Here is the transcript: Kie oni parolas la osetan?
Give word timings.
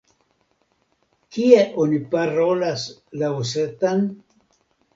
Kie 1.35 1.59
oni 1.85 2.01
parolas 2.15 2.89
la 3.25 3.33
osetan? 3.45 4.05